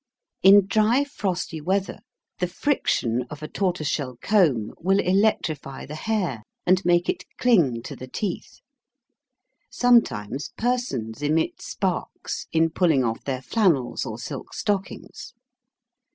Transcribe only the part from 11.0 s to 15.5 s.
emit sparks in pulling off their flannels or silk stockings.